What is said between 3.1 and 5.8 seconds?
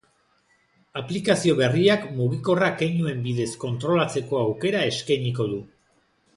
bidez kontrolatzeko aukera eskainiko du.